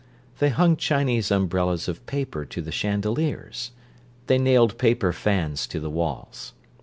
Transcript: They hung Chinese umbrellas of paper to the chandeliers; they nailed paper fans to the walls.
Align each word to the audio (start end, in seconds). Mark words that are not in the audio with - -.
They 0.39 0.49
hung 0.49 0.77
Chinese 0.77 1.29
umbrellas 1.29 1.87
of 1.87 2.03
paper 2.07 2.43
to 2.43 2.61
the 2.63 2.71
chandeliers; 2.71 3.69
they 4.25 4.39
nailed 4.39 4.79
paper 4.79 5.13
fans 5.13 5.67
to 5.67 5.79
the 5.79 5.91
walls. 5.91 6.53